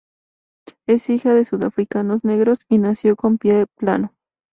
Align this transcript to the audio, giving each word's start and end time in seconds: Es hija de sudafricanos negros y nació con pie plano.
Es 0.87 1.11
hija 1.11 1.35
de 1.35 1.45
sudafricanos 1.45 2.23
negros 2.23 2.61
y 2.67 2.79
nació 2.79 3.15
con 3.15 3.37
pie 3.37 3.67
plano. 3.77 4.15